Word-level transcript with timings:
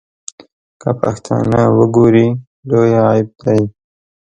که 0.81 0.89
پښتانه 1.01 1.61
وګوري 1.77 2.27
لوی 2.69 2.93
عیب 3.07 3.27
دی. 3.41 3.61